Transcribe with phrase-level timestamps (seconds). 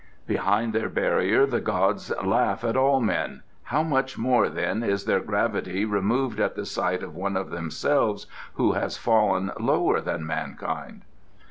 [0.25, 3.43] "Behind their barrier the gods laugh at all men.
[3.65, 8.25] How much more, then, is their gravity removed at the sight of one of themselves
[8.55, 11.03] who has fallen lower than mankind?"